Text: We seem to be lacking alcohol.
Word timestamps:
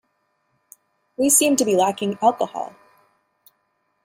We 1.15 1.29
seem 1.29 1.57
to 1.57 1.63
be 1.63 1.75
lacking 1.75 2.17
alcohol. 2.23 2.73